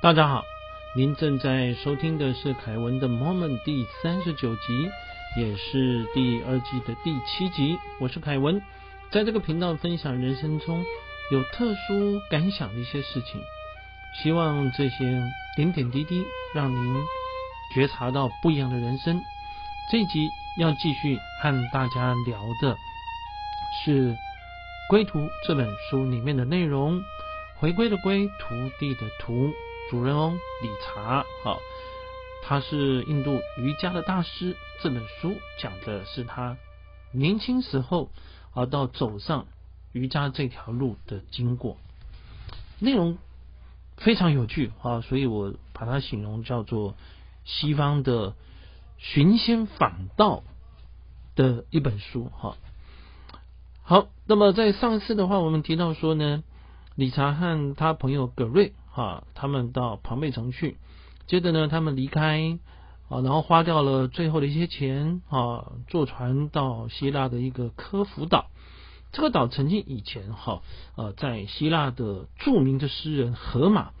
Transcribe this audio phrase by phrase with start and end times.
[0.00, 0.44] 大家好，
[0.94, 4.88] 您正在收听的是凯文的 Moment 第三十九集，
[5.36, 7.76] 也是第二季的第七集。
[7.98, 8.62] 我是凯文，
[9.10, 10.84] 在这个频道分享人生中
[11.32, 13.40] 有特殊感想的一些事情，
[14.22, 15.20] 希望这些
[15.56, 16.24] 点点滴滴
[16.54, 17.02] 让您
[17.74, 19.20] 觉察到不一样的人生。
[19.90, 20.28] 这集
[20.60, 22.76] 要继续和大家聊的
[23.84, 24.12] 是
[24.88, 27.02] 《归途》这本书里面的内容，
[27.56, 29.52] 回归的归，徒弟的徒。
[29.90, 31.60] 主人翁理查，好，
[32.44, 34.54] 他是印度瑜伽的大师。
[34.82, 36.58] 这本书讲的是他
[37.10, 38.10] 年轻时候
[38.52, 39.46] 啊，到走上
[39.92, 41.78] 瑜伽这条路的经过，
[42.78, 43.16] 内容
[43.96, 46.94] 非常有趣啊，所以我把它形容叫做
[47.46, 48.34] 西方的
[48.98, 50.42] 寻仙访道
[51.34, 52.30] 的一本书。
[52.36, 52.58] 哈，
[53.82, 56.44] 好，那么在上次的话，我们提到说呢，
[56.94, 58.74] 理查和他朋友葛瑞。
[58.98, 60.76] 啊，他们到庞贝城去，
[61.28, 62.58] 接着呢，他们离开
[63.08, 68.46] 啊，然后花掉了最后的一些钱啊，坐船到希腊的一个科孚岛。
[69.12, 70.62] 这个岛曾经以前哈
[70.96, 73.92] 呃，在希腊的著名的诗人荷马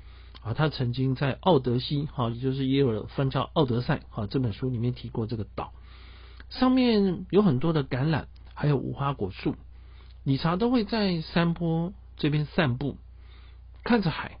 [0.42, 5.72] 啊，他曾经在《奥德西》哈，也就是耶尔翻叫《奥德赛》哈这本书里面提过这个岛，
[6.50, 9.54] 上面有很多的橄榄，还有无花果树。
[10.24, 12.96] 理查都会在山坡这边散步，
[13.84, 14.38] 看着海。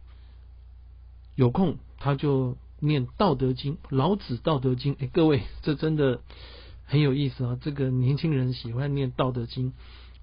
[1.38, 4.96] 有空他就念《道德经》，老子《道德经》。
[4.98, 6.20] 哎，各位，这真的
[6.84, 7.58] 很有意思啊！
[7.62, 9.70] 这个年轻人喜欢念《道德经》，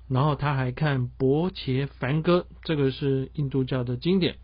[0.09, 4.35] 然后他还看《伯伽梵歌》，这个是印度教的经典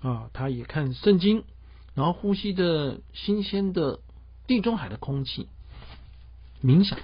[0.00, 0.30] 啊。
[0.32, 1.42] 他也看圣经，
[1.94, 3.98] 然后呼吸着新鲜的
[4.46, 5.48] 地中海的空气，
[6.62, 7.00] 冥想。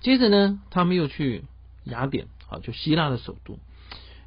[0.00, 1.44] 接着呢，他们又去
[1.84, 3.60] 雅典啊，就希腊的首都。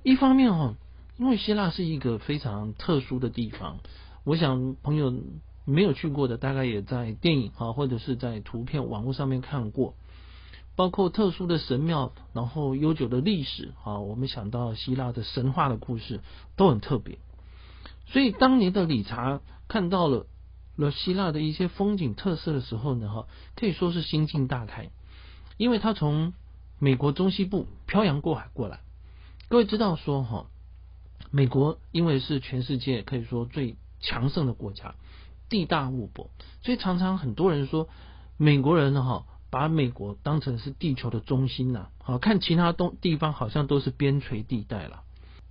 [0.02, 0.78] 一方面哦。
[1.18, 3.78] 因为希腊是一个非常特殊的地方，
[4.24, 5.14] 我想朋友
[5.64, 9.94] 没有去过的，大概也在电影啊，或者是在图片网络上面看过，
[10.76, 16.22] 包括特殊的神庙，然后悠久的历史啊，我们想到希腊的神话的故事
[16.56, 17.20] 都很特别。
[18.08, 20.26] 所以当年的理查看到了
[20.76, 24.90] 了希腊的一些风景特色的时候呢，哈，可以说是心境大开，
[25.58, 26.34] 因为他从
[26.80, 28.80] 美国中西部漂洋过海过来，
[29.48, 30.48] 各位知道说哈。
[31.36, 34.94] 美国因为是全世界可以说最强盛的国家，
[35.50, 36.30] 地大物博，
[36.62, 37.90] 所以常常很多人说
[38.38, 45.02] 美国人哈，把美国当成是地球的中心呐，好看其他东地方好像都是边陲地带了。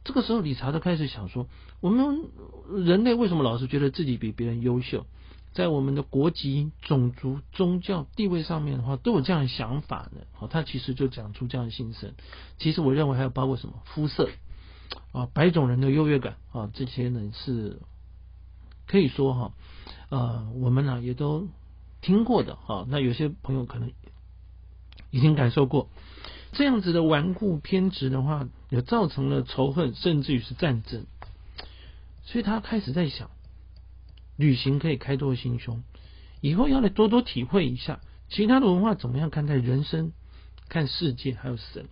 [0.04, 1.48] 这个时候理查德开始想说，
[1.81, 2.31] 我们
[2.70, 5.04] 人类为什么老是觉得自己比别人优秀？
[5.53, 10.20] 在我们的国籍、种族、宗教地位上面的话，都有这样的想法呢？
[10.31, 12.14] 好，他其实就讲出这样的心声。
[12.59, 14.28] 其实我认为还有包括什么肤色。
[15.12, 17.80] 啊，白种人的优越感啊，这些呢是
[18.86, 19.53] 可以说哈，
[20.08, 21.48] 呃，我们呢也都
[22.00, 22.86] 听过的哈。
[22.88, 23.92] 那有些朋友可能
[25.10, 25.88] 已经感受过
[26.52, 31.06] 这样子的顽固偏执的话，也造成了仇恨，甚至于是战争。
[32.25, 33.31] 所以他开始在想，
[34.36, 35.82] 旅行可以开拓心胸，
[36.41, 40.12] 以后要来多多体会一下其他的文化怎么样看待人生、
[40.69, 41.86] 看世界，还有神。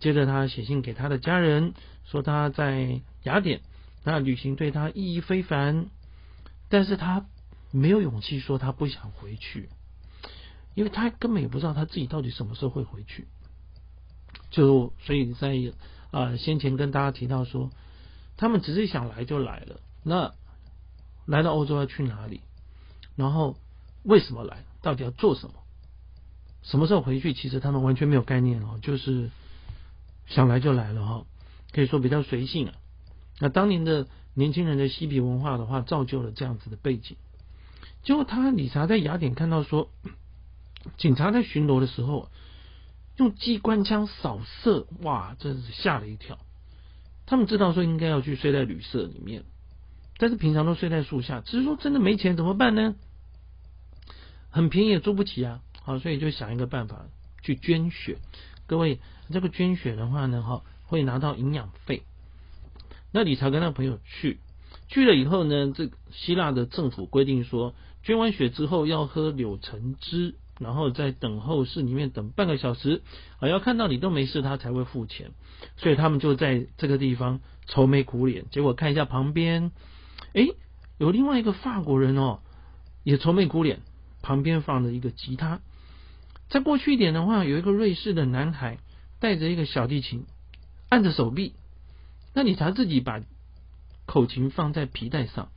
[0.00, 1.72] 接着，他写信给他的家人，
[2.06, 3.60] 说他在雅典，
[4.04, 5.86] 那旅行对他意义非凡，
[6.68, 7.26] 但是他
[7.70, 9.68] 没有勇气说他不想回去，
[10.74, 13.26] 因为他根本也不知道他自己到底什么时候会回去。
[14.50, 15.54] 就所以在
[16.10, 17.70] 啊先前跟大家提到说，
[18.36, 20.32] 他们只是想来就来了，那
[21.26, 22.40] 来到欧洲要去哪里？
[23.16, 23.56] 然后
[24.04, 24.64] 为什么来？
[24.82, 25.54] 到底要做什么？
[26.62, 27.34] 什么时候回去？
[27.34, 29.30] 其实他们完全没有概念哦，就是。
[30.28, 31.24] 想来就来了哈，
[31.76, 32.74] 可以说比较随性啊。
[33.38, 37.18] 那当年的年轻人的嬉皮文化的话，造就了这样子的背景。
[38.02, 39.90] 结果他理查在雅典看到说，
[40.96, 42.30] 警察在巡逻的时候
[43.16, 46.38] 用机关枪扫射，哇，真是吓了一跳。
[47.26, 49.44] 他们知道说应该要去睡在旅社里面，
[50.16, 51.42] 但是平常都睡在树下。
[51.42, 52.94] 只是说真的没钱怎么办呢？
[54.48, 57.04] 很便宜也租不起啊，好，所以就想一个办法
[57.42, 58.16] 去捐血。
[58.66, 58.98] 各位，
[59.30, 62.02] 这个捐血的话呢，哈，会拿到营养费。
[63.12, 64.40] 那理查跟他朋友去，
[64.88, 73.02] 去了以后呢，这希腊的政府规定说，捐完血之后要喝柳橙汁，然后在等候室里面等半个小时，
[73.38, 75.32] 啊，要看到你都没事，他才会付钱。
[75.76, 78.44] 所以他们就在这个地方愁眉苦脸。
[78.50, 79.72] 结果看一下旁边，
[80.34, 80.46] 哎，
[80.98, 82.40] 有另外一个法国人哦，
[83.02, 83.80] 也愁眉苦脸，
[84.20, 85.60] 旁边放着一个吉他。
[86.48, 88.78] 再过去一点的话，有一个瑞士的男孩
[89.20, 90.26] 带着一个小提琴，
[90.88, 91.54] 按着手臂。
[92.34, 93.22] 那理查自己把
[94.06, 95.48] 口琴放在皮带上。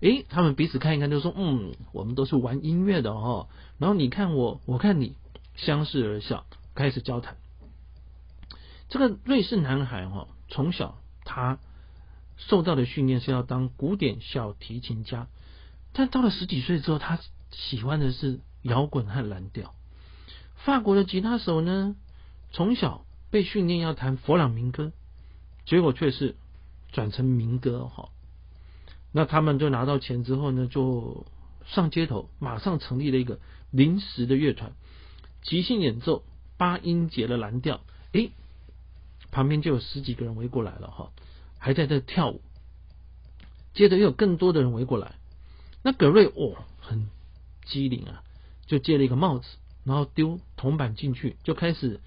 [0.00, 3.48] 诶，他们彼此看一看，就说：“嗯，我们都是玩音乐的哦。”
[3.78, 5.14] 然后你看我，我看你，
[5.54, 6.44] 相视而笑，
[6.74, 7.36] 开始交谈。
[8.88, 11.58] 这个瑞士男孩哈，从小他
[12.36, 15.26] 受到的训练是要当古典小提琴家，
[15.92, 17.18] 但到了十几岁之后，他
[17.50, 19.74] 喜欢的是摇滚和蓝调。
[20.56, 21.96] 法国的吉他手呢，
[22.52, 24.92] 从小被训练要弹佛朗明哥，
[25.64, 26.36] 结果却是
[26.92, 28.08] 转成民歌哈。
[29.12, 31.26] 那他们就拿到钱之后呢，就
[31.66, 33.38] 上街头，马上成立了一个
[33.70, 34.72] 临时的乐团，
[35.42, 36.24] 即兴演奏
[36.56, 37.80] 八音节的蓝调。
[38.12, 38.30] 诶。
[39.32, 41.10] 旁边就有十几个人围过来了哈，
[41.58, 42.40] 还在这跳舞。
[43.74, 45.16] 接着又有更多的人围过来，
[45.82, 47.10] 那葛瑞哦很
[47.66, 48.22] 机灵啊，
[48.64, 49.46] 就借了一个帽子，
[49.84, 52.00] 然后丢铜板进去，就开始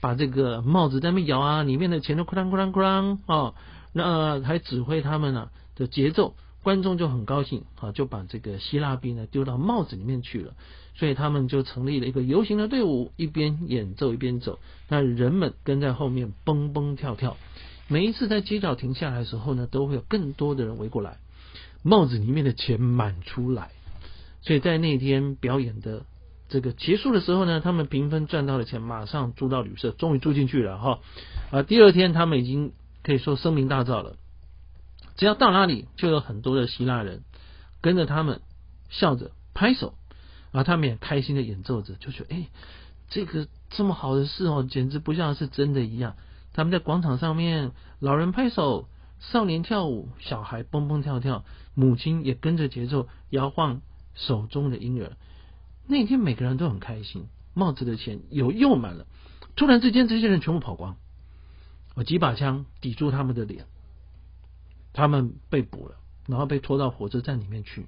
[0.00, 3.54] 把这个帽子在那摇啊，里面的钱都哐啷哐啷哐啷啊，
[3.92, 6.34] 那还指挥他们呢的节奏。
[6.62, 10.52] 观众就很高兴啊，就把这个希腊币呢丢到帽子里面去了，
[10.94, 17.38] 所以他们就成立了一个游行的队伍，一边演奏一边走，那人们跟在后面蹦蹦跳跳。
[17.88, 21.16] 每一次在街角停下来的时候呢，都会有更多的人围过来，
[21.82, 23.70] 帽子里面的钱满出来。
[24.42, 26.02] 所以在那天表演的
[26.50, 30.98] 这个结束的时候呢，他们平分赚到的钱，马上租到旅社，终于住进去了哈。
[31.52, 32.72] 啊，第二天他们已经
[33.04, 34.16] 可以说声名大噪了。
[35.16, 37.22] 只要到哪里，就有很多的希腊人
[37.80, 38.40] 跟着他们
[38.88, 39.94] 笑着拍手，
[40.50, 42.48] 啊他们也开心的演奏着，就觉得哎，
[43.08, 46.16] 这个这么好的事哦，简直不像是真的一样。
[46.52, 47.70] 他们在广场上面，
[48.00, 48.88] 老人拍手，
[49.20, 51.44] 少年跳舞，小孩蹦蹦跳跳，
[51.74, 53.82] 母亲也跟着节奏摇晃
[54.14, 55.12] 手中的婴儿。
[55.90, 59.06] 那天每个人都很开心，帽子的钱有又满了。
[59.56, 60.96] 突然之间，这些人全部跑光，
[61.96, 63.66] 我几把枪抵住他们的脸。
[64.92, 65.96] 他们被捕了，
[66.28, 67.86] 然后被拖到火车站里面去。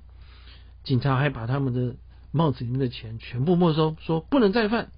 [0.82, 1.94] 警察还把他们的
[2.32, 4.90] 帽子里面的钱全部没收，说不能再犯。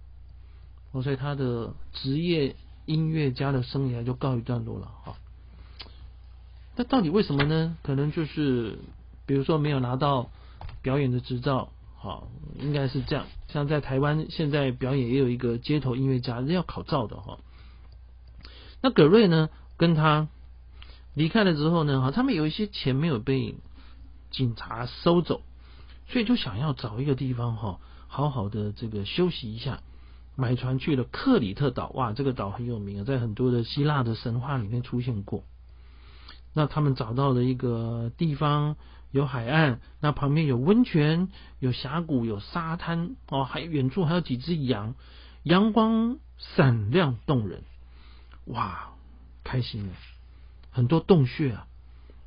[0.92, 2.56] 我所以他的职业
[2.86, 4.86] 音乐家的生涯就告一段落了。
[5.04, 5.16] 哈，
[6.76, 7.76] 那到底为什么呢？
[7.82, 8.78] 可能就是
[9.26, 10.30] 比如说没有拿到
[10.80, 11.70] 表演的执照，
[12.04, 12.28] 好，
[12.60, 13.24] 应该是这样。
[13.48, 17.38] 像在台湾现在表演也有一个街头音乐家要考照的哈。
[18.82, 19.48] 那葛瑞呢，
[19.78, 20.28] 跟他。
[21.14, 23.54] 离开了之后呢，哈，他们有一些钱没有被
[24.32, 25.42] 警察收走，
[26.08, 27.78] 所以就想要找一个地方哈，
[28.08, 29.80] 好好的这个休息一下，
[30.34, 31.88] 买船去了克里特岛。
[31.90, 35.44] 哇，这个岛很有名啊，在很多的希腊的神话里面出现过。
[36.52, 38.74] 那他们找到了一个地方，
[39.14, 41.28] 有海岸，那旁边有温泉，
[41.60, 44.96] 有峡谷，有沙滩哦，还远处还有几只羊，
[45.44, 47.62] 阳光闪亮动人，
[48.46, 48.90] 哇，
[49.44, 49.92] 开心了。
[50.72, 51.68] 很多洞穴啊，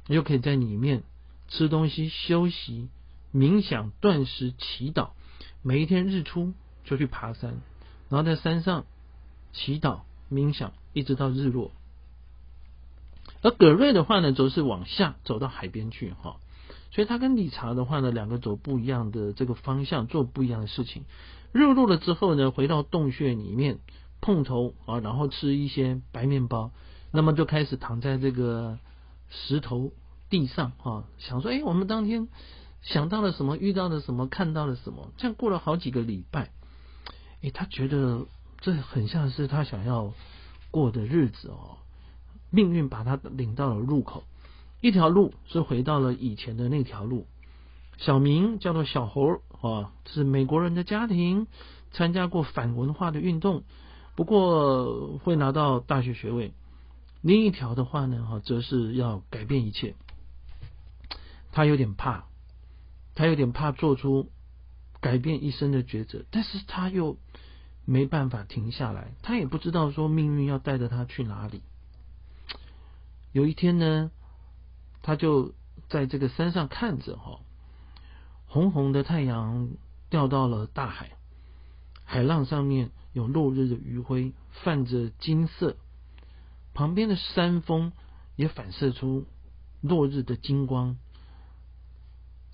[0.07, 1.03] 又可以在里面
[1.49, 2.87] 吃东西、休息、
[3.33, 5.09] 冥想、断食、祈祷。
[5.61, 6.53] 每一天日出
[6.85, 7.59] 就去爬山，
[8.07, 8.85] 然后在山上
[9.51, 11.73] 祈祷、冥想，一直到日落。
[13.41, 16.37] 而葛瑞的话呢，则是往下走到海边去哈。
[16.97, 21.03] 所以他跟理查的话呢，两个走不一样的这个方向，做不一样的事情。
[21.51, 23.77] 日落了之后呢，回到洞穴里面
[24.19, 26.71] 碰头啊，然后吃一些白面包。
[27.11, 28.79] 那么就开始躺在这个
[29.29, 29.91] 石头
[30.31, 32.29] 地上啊，想说：哎，我们当天
[32.81, 35.11] 想到了什么，遇到了什么，看到了什么？
[35.17, 36.49] 这样过了好几个礼拜，
[37.43, 38.25] 哎，他觉得
[38.59, 40.13] 这很像是他想要
[40.71, 41.77] 过的日子哦。
[42.49, 44.23] 命运把他领到了入口，
[44.81, 47.25] 一条路是回到了以前的那条路。
[47.97, 51.47] 小明叫做小猴啊，是美国人的家庭，
[51.91, 53.63] 参加过反文化的运动，
[54.15, 56.53] 不过会拿到大学学位。
[57.21, 59.95] 另一条的话呢，哈，则是要改变一切。
[61.51, 62.25] 他有点怕，
[63.15, 64.29] 他有点怕做出
[65.01, 67.17] 改变一生的抉择，但是他又
[67.83, 69.15] 没办法停下来。
[69.23, 71.63] 他也不知道说命运要带着他去哪里。
[73.31, 74.11] 有一天呢，
[75.07, 75.53] 他就
[75.87, 77.39] 在这个山上看着，哈，
[78.45, 79.69] 红红的太阳
[80.09, 81.11] 掉到了大海，
[82.03, 85.77] 海浪上面有落日的余晖，泛着金色。
[86.73, 87.93] 旁边的山峰
[88.35, 89.25] 也反射出
[89.79, 90.97] 落日的金光，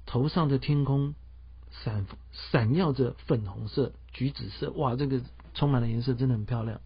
[0.05, 1.15] 头上的天空
[1.71, 2.05] 闪
[2.51, 5.23] 闪耀着粉红色、橘紫色，哇，这个
[5.55, 6.81] 充满了颜色，真的很漂亮。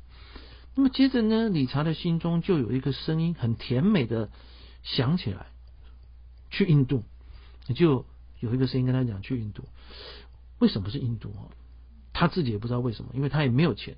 [0.76, 4.30] 那么接着呢，理查的心中就有一个声音，很甜美的
[4.84, 5.48] 响起来，
[6.50, 7.04] 去印度，
[7.76, 8.06] 就
[8.40, 9.64] 有一个声音跟他讲去印度。
[10.60, 11.52] 为什么是印度哦？
[12.14, 13.98] 他自己也不知道为什么，因为他也没有钱，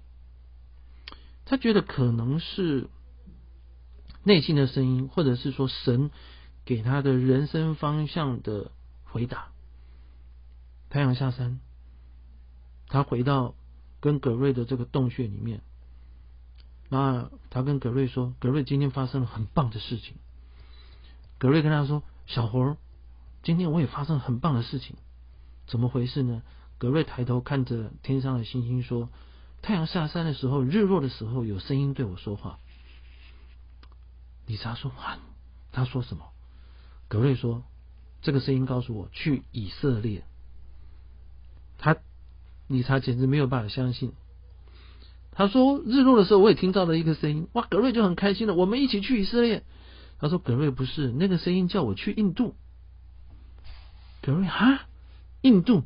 [1.46, 2.89] 他觉得可能是。
[4.22, 6.12] 内心的声音，或者是说神
[6.65, 8.70] 给他的人生方向的
[9.06, 9.48] 回答。
[10.89, 11.62] 太阳下山，
[12.89, 13.56] 他回到
[14.01, 15.62] 跟葛瑞的这个洞穴里面。
[16.89, 20.18] 那他跟葛瑞说：“葛瑞，今天发生了很棒的事情。”
[21.39, 22.77] 葛瑞跟他说：“小猴，
[23.41, 24.95] 今天我也发生很棒的事情，
[25.65, 26.43] 怎么回事呢？”
[26.77, 29.09] 葛瑞抬头看着天上的星星说
[29.63, 32.59] ：“太阳下山的时候，日落的时候，有声音对我说话。”
[34.45, 35.17] 理查说：“啊，
[35.71, 36.25] 他说什么？”
[37.09, 37.63] 葛瑞说
[38.21, 40.24] ：“这个声音告诉我去以色列。”
[41.79, 41.98] 他
[42.67, 44.13] 理查简直没有办法相信。
[45.31, 47.48] 他说：“日落的时候，我也听到了一个声音。
[47.53, 48.53] 哇，格瑞就很开心了。
[48.53, 49.63] 我们一起去以色列。”
[50.19, 52.55] 他说：“格瑞不是那个声音，叫我去印度。”
[54.21, 54.88] 格瑞哈，
[55.41, 55.83] 印度，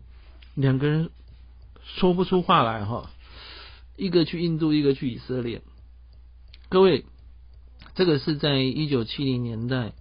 [0.56, 1.10] 两个人
[1.84, 3.12] 说不出话来哈。
[3.96, 5.62] 一个去印度，一个去以色列。
[6.70, 7.06] 各位，
[7.96, 9.94] 这个是在一九七零年代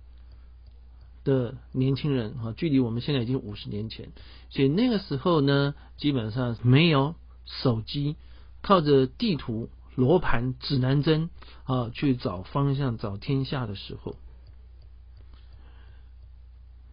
[1.25, 4.13] 的年轻人哈，距离我们现在已经五十年前。
[4.51, 8.17] 所以那个时候呢，基本上没有手机。
[8.65, 11.31] 靠着地图、罗盘、指南针
[11.65, 14.17] 啊去找方向、找天下的时候，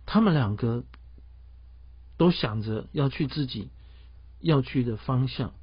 [0.05, 0.83] 他们两个
[2.17, 3.69] 都想着要去自己
[4.41, 5.53] 要去的方向。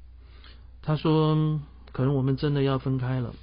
[0.81, 1.59] 他说
[1.91, 3.35] ：“可能我们真的要分开了。”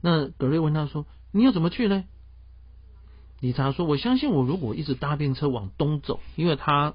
[0.00, 2.04] 那格瑞问他说：“你要怎么去呢？”
[3.40, 6.94] 理查说：“我相信我如果一直搭便车往东走，因为他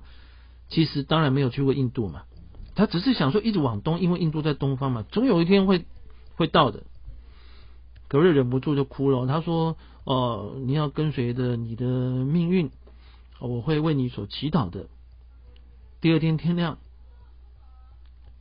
[0.70, 2.24] 其实当然没有去过印度嘛。”
[2.76, 5.86] 他只是想说一直往东，因为印度在东方嘛，总有一天会
[6.36, 6.84] 会到的。
[8.08, 9.28] 格瑞忍不住就哭了。
[9.28, 12.72] 他说：“哦，你要跟随着你的命运，
[13.40, 14.88] 我会为你所祈祷的。”
[16.02, 16.78] 第二天天亮，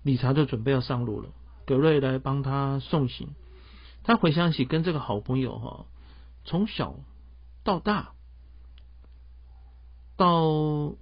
[0.02, 1.28] 理查就准备要上路了。
[1.66, 3.28] 格瑞来帮他送行。
[4.02, 5.87] 他回想起跟这个好朋友哈，
[6.44, 6.96] 从小
[7.62, 8.12] 到大，
[10.16, 10.94] 到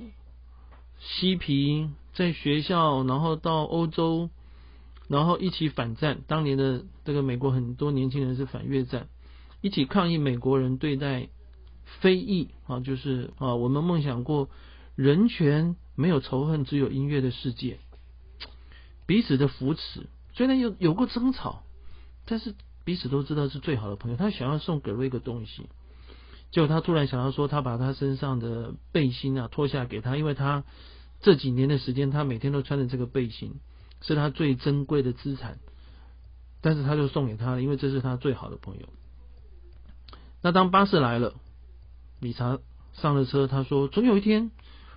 [0.98, 1.90] 嬉皮。
[2.18, 4.28] 在学校，然后到欧洲，
[5.06, 6.22] 然后一起反战。
[6.26, 9.06] 当年的这个美国很多年轻人是反越战，
[9.60, 11.28] 一起抗议美国人对待
[12.00, 14.48] 非裔啊，就是啊，我们梦想过
[14.96, 17.78] 人权没有仇恨，只有音乐的世界，
[19.06, 20.08] 彼此的扶持。
[20.34, 21.62] 虽然有有过争吵，
[22.26, 24.16] 但是彼此都知道是最好的朋友。
[24.16, 25.68] 他想要送葛瑞一个东西，
[26.50, 30.64] 结果他突然想要说，他把他身上的背心啊脱下给他，因为他。
[31.20, 33.60] 这几年的时间，他每天都穿着这个背心，
[34.00, 35.58] 是他最珍贵的资产。
[36.60, 38.88] 但是他就送给他了，因为这是他最好的朋友。
[40.42, 41.34] 那当巴士来了，
[42.20, 42.58] 理查
[42.94, 44.50] 上了车，他说：“总有一天，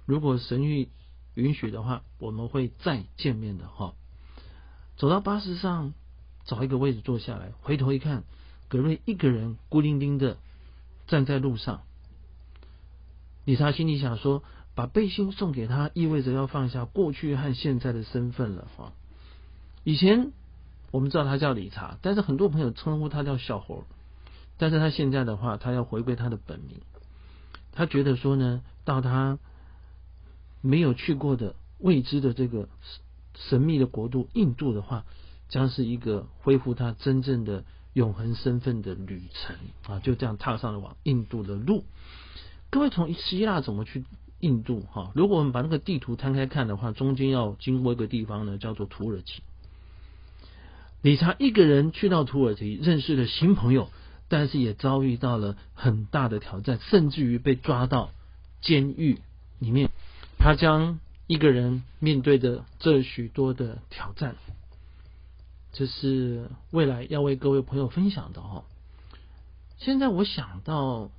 [0.06, 0.90] 如果神谕
[1.36, 3.94] 允许的话，我们会再见面的。”哈，
[4.98, 5.94] 走到巴士上，
[6.46, 8.24] 找一个位置坐下来，回头一看，
[8.68, 10.38] 格瑞一个人孤零零的
[11.08, 11.82] 站在路上。
[13.46, 14.44] 理查心里想说。
[14.76, 18.94] 把背心送给他，意味着要放下过去和现在的身份了哈。
[19.84, 20.32] 以前
[20.92, 23.84] 我们知道他叫理查，但是很多朋友称呼他叫小猴。
[24.58, 26.82] 但是他现在的话，他要回归他的本名。
[27.72, 29.40] 他觉得说呢，到他
[30.62, 32.70] 没有去过的未知的这个
[33.34, 35.04] 神秘的国度印度的话，
[35.50, 39.56] 将是一个恢复他真正的永恒身份的旅程
[39.88, 40.00] 啊！
[40.00, 41.84] 就这样踏上了往印度的路。
[42.70, 44.06] 各位从希腊怎么去？
[44.42, 49.42] 印度哈，如果我们把那个地图摊开看的话，中间要经过一个地方呢，叫做土耳其。
[51.02, 53.90] 理查一个人去到土耳其，认识了新朋友，
[54.28, 58.12] 但是也遭遇到了很大的挑战，甚至于被抓到
[58.62, 59.20] 监狱
[59.60, 59.90] 里面。
[60.38, 64.36] 他将一个人面对着这许多的挑战，
[65.72, 68.64] 这是未来要为各位朋友分享的哈。
[69.78, 71.10] 现在我想到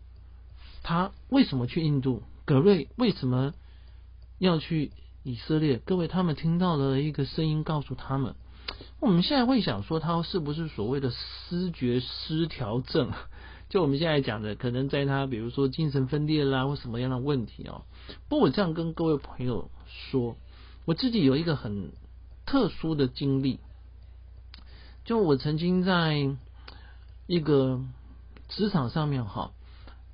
[0.82, 2.22] 他为什么去印度？
[2.44, 3.54] 葛瑞为什么
[4.38, 4.90] 要去
[5.22, 5.78] 以色列？
[5.78, 8.34] 各位，他们听到了一个声音，告诉他们：
[8.98, 13.12] 我们现在会想说，他是不是所谓的失觉失调症？
[13.70, 17.84] 就我们现在讲的，可能在他比如说精神分裂啦，或什么样的问题哦。
[18.28, 20.36] 不过我这样跟各位朋友说，
[20.84, 21.92] 我自己有一个很
[22.44, 23.60] 特殊的经历，
[25.04, 26.16] 就我曾经在
[27.28, 27.80] 一个
[28.48, 29.52] 职场上面哈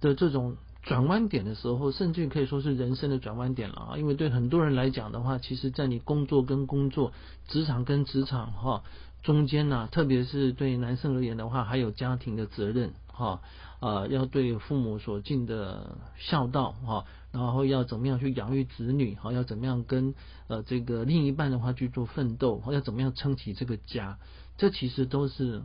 [0.01, 0.59] 的这种。
[0.89, 3.99] 转弯点的时候，甚至可以说是人生的转弯点了啊！
[3.99, 7.13] 因为对很多人来讲的话，其实，在你工作跟工作、
[7.47, 8.83] 职场跟职场哈
[9.23, 13.43] 中间呢，特别是对男生而言的话，还有家庭的责任哈
[13.81, 20.15] 啊，要对父母所尽的孝道哈，然后要怎么样去养育子女哈，要怎么样跟
[20.47, 24.19] 呃这个另一半的话去做奋斗，要怎么样撑起这个家，
[24.57, 25.61] 这其实都是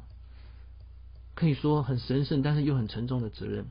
[1.34, 3.68] 可以说很神圣，但是又很沉重的责任。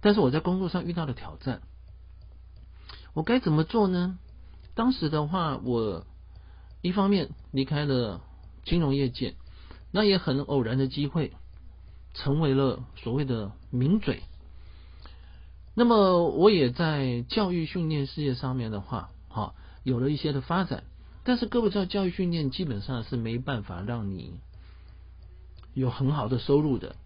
[0.00, 1.62] 但是我在工作上遇到了挑战，
[3.14, 4.18] 我该怎么做呢？
[4.74, 6.04] 当时的话，我
[6.82, 8.20] 一方面离开了
[8.64, 9.34] 金融业界，
[9.90, 11.32] 那也很偶然的机会，
[12.14, 14.22] 成为了所谓的名嘴。
[15.74, 20.84] 那么我也在教育训练事业上面的话，哈，有了一些的发展。
[21.24, 24.40] 但是各位知道，教育训练基本上是没办法让你
[25.74, 26.96] 有很好的收入的。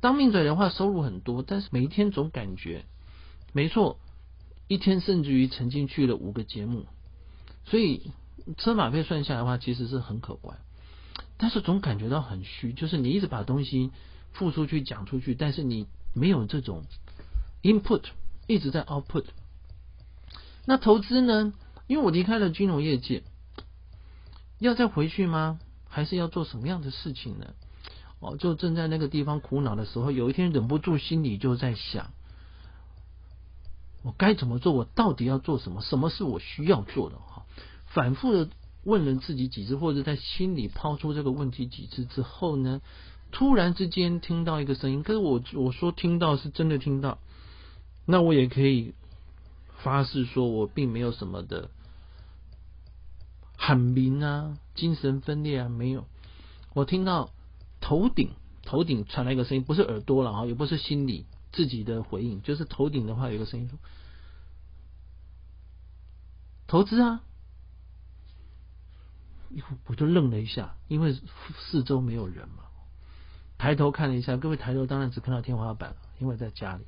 [0.00, 2.84] 当命嘴的话，收入很多，但是每一天总感觉，
[3.52, 3.98] 没错，
[4.66, 6.86] 一天甚至于曾经去了五个节目，
[7.64, 8.10] 所以
[8.56, 10.58] 车马费算下来的话，其实是很可观。
[11.36, 13.90] 但是总感觉到很虚，就是你一直把东西
[14.32, 16.84] 付出去、讲出去，但是你没有这种。
[17.62, 18.04] Input
[18.46, 19.26] 一直在 Output，
[20.64, 21.52] 那投资呢？
[21.88, 23.22] 因为我离开了金融业界，
[24.58, 25.60] 要再回去吗？
[25.86, 27.54] 还是要做什么样的事情呢？
[28.20, 32.10] 哦，就正在那个地方苦恼的时候，有一天忍不住心里就在想：
[34.02, 34.72] 我该怎么做？
[34.72, 35.80] 我到底要做什么？
[35.80, 37.16] 什么是我需要做的？
[37.16, 37.46] 哈，
[37.86, 38.50] 反复的
[38.84, 42.80] 问了自己几次，或者在心里抛出这个问题几次之后呢，
[43.32, 47.18] 突然之间听到一个声音，可是我我说听到是真的听到。
[48.06, 48.94] 那我也可以
[49.82, 51.70] 发誓说，我并没有什么的
[53.56, 56.06] 喊鸣啊、精神分裂啊，没有。
[56.74, 57.30] 我听到
[57.90, 58.30] 头顶
[58.62, 63.76] 头顶传来一个声音，不是耳朵了啊，也不是心里自己的回应，就是头顶的话有个声音说
[66.68, 67.24] ：“投资啊！”
[69.86, 71.18] 我就愣了一下，因为
[71.58, 72.62] 四周没有人嘛。
[73.58, 76.84] 抬头看了一下，各位抬头当然只看到天花板了，因为在家里。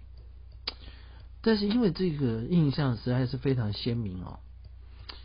[1.41, 4.39] 但是因为这个印象实在是非常鲜明哦，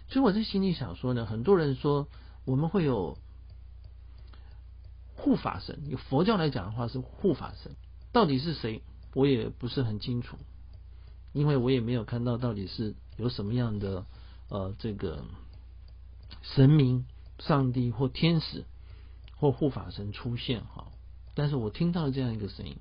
[0.09, 2.07] 所以我在心里想说呢，很多人说
[2.45, 3.19] 我们会有
[5.27, 7.73] 护法神，有佛教来讲的话是护法神，
[8.13, 8.81] 到底是谁，
[9.13, 10.37] 我也不是很清楚，
[11.33, 14.05] 因为我也没有看到到底是有什么样的
[14.47, 15.25] 呃这个
[16.43, 17.03] 神明、
[17.39, 18.63] 上帝或天使
[19.35, 20.87] 或护法神出现哈，
[21.35, 22.77] 但是我听到了这样一个声音，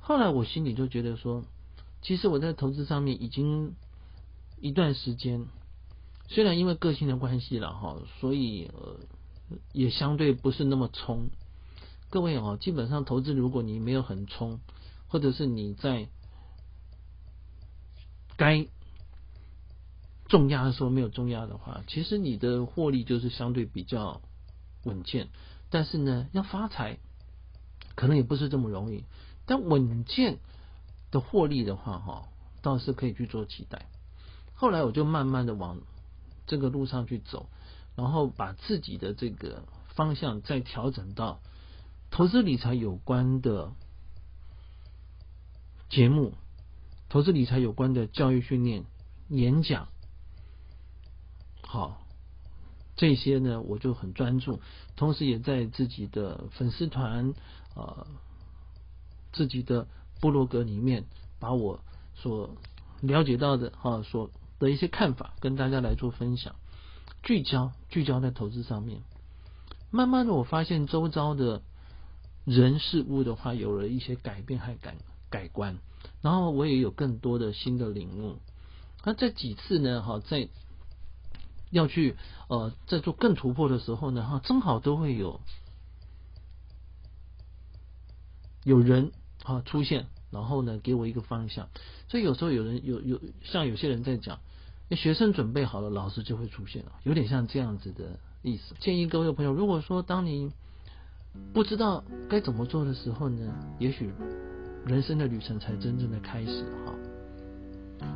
[0.00, 1.44] 后来我心里就觉得说。
[2.02, 3.74] 其实我在投资上面已经
[4.58, 5.44] 一段时间，
[6.28, 8.96] 虽然因为个性的关系了哈，所以呃
[9.72, 11.28] 也相对不是那么冲。
[12.10, 14.60] 各位哦，基本上投资如果你没有很冲，
[15.08, 16.08] 或者是你在
[18.36, 18.66] 该
[20.28, 24.20] 重压的时候没有重压的话，其实你的获利就是相对比较
[24.84, 25.28] 稳健。
[25.70, 26.98] 但是呢，要发财
[27.94, 29.04] 可能也不是这么容易，
[29.46, 30.38] 但稳健。
[31.12, 32.28] 的获利的话，哈，
[32.62, 33.88] 倒是可以去做期待。
[34.54, 35.80] 后来我就慢慢的往
[36.46, 37.48] 这个路上去走，
[37.96, 41.40] 然后把自己的这个方向再调整到
[42.10, 43.72] 投资理财有关的
[45.88, 46.34] 节目，
[47.08, 48.84] 投资理财有关的教育训练、
[49.28, 49.88] 演讲，
[51.62, 52.00] 好，
[52.96, 54.60] 这些呢我就很专注，
[54.96, 57.34] 同时也在自己的粉丝团，
[57.74, 58.06] 呃，
[59.32, 59.86] 自己的。
[60.20, 61.06] 部落格里面，
[61.38, 61.80] 把我
[62.14, 62.54] 所
[63.00, 66.56] 了解到的啊，所的一些看法跟大家来做分享，
[67.22, 69.00] 聚焦聚焦在投资上面。
[69.90, 71.62] 慢慢的，我发现周遭的
[72.44, 74.96] 人事物的话，有了一些改变和改
[75.30, 75.78] 改观，
[76.22, 78.38] 然后我也有更多的新的领悟。
[79.04, 80.48] 那这几次呢，哈，在
[81.70, 82.16] 要去
[82.48, 85.40] 呃，在做更突破的时候呢，哈，正好都会有
[88.64, 89.12] 有人。
[89.42, 91.70] 啊，出现，然后呢，给我一个方向。
[92.08, 94.38] 所以有时候有人有有像有些人在讲，
[94.90, 98.74] 学生准备好了，老师就会出现了，有点像这样子的意思。
[98.80, 100.52] 建议各位朋友，如果说当你
[101.52, 104.10] 不知道该怎么做的时候呢，也许
[104.86, 106.64] 人生的旅程才真正的开始。
[106.86, 108.06] 哈，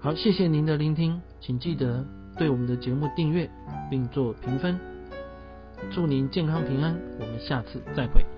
[0.00, 2.04] 好，谢谢您的聆听，请记得
[2.36, 3.50] 对我们的节目订阅
[3.90, 4.78] 并做评分。
[5.90, 8.37] 祝您健康平安，我们下次再会。